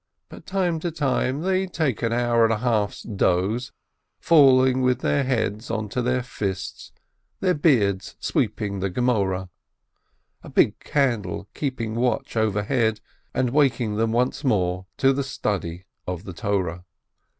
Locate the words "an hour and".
2.01-2.51